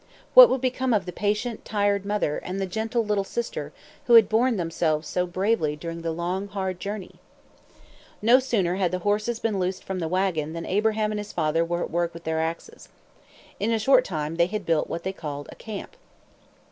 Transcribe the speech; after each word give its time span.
What 0.33 0.49
would 0.49 0.61
become 0.61 0.95
of 0.95 1.05
the 1.05 1.11
patient, 1.11 1.63
tired 1.63 2.07
mother, 2.07 2.39
and 2.39 2.59
the 2.59 2.65
gentle 2.65 3.05
little 3.05 3.23
sister, 3.23 3.71
who 4.05 4.15
had 4.15 4.29
borne 4.29 4.57
themselves 4.57 5.07
so 5.07 5.27
bravely 5.27 5.75
during 5.75 6.01
the 6.01 6.09
long, 6.11 6.47
hard 6.47 6.79
journey? 6.79 7.19
No 8.19 8.39
sooner 8.39 8.77
had 8.77 8.89
the 8.89 8.97
horses 9.05 9.37
been 9.39 9.59
loosed 9.59 9.83
from 9.83 9.99
the 9.99 10.07
wagon 10.07 10.53
than 10.53 10.65
Abraham 10.65 11.11
and 11.11 11.19
his 11.19 11.31
father 11.31 11.63
were 11.63 11.83
at 11.83 11.91
work 11.91 12.15
with 12.15 12.23
their 12.23 12.39
axes. 12.41 12.89
In 13.59 13.69
a 13.71 13.77
short 13.77 14.03
time 14.03 14.37
they 14.37 14.47
had 14.47 14.65
built 14.65 14.89
what 14.89 15.03
they 15.03 15.13
called 15.13 15.47
a 15.51 15.55
"camp." 15.55 15.95